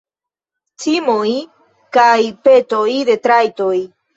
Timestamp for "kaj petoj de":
1.99-3.21